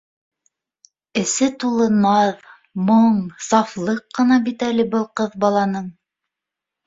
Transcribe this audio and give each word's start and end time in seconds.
Эсе 1.23 1.49
тулы 1.63 1.85
наҙ, 2.05 2.39
моң, 2.87 3.19
сафлыҡ 3.49 4.01
ҡына 4.21 4.39
бит 4.47 4.67
әле 4.69 4.87
был 4.95 5.07
ҡыҙ 5.21 5.37
баланың 5.45 5.87